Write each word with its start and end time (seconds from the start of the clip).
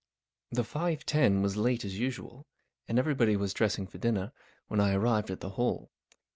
T 0.55 0.59
HE 0.59 0.63
five 0.63 1.05
ten 1.05 1.43
was 1.43 1.57
late 1.57 1.85
as 1.85 1.99
usual, 1.99 2.47
and 2.87 2.97
every¬ 2.97 3.15
body 3.15 3.35
was 3.37 3.53
dressing 3.53 3.85
for 3.85 3.99
dinner 3.99 4.31
when 4.67 4.79
I 4.79 4.95
arrived 4.95 5.29
at 5.29 5.41
the 5.41 5.49
Hall. 5.51 5.91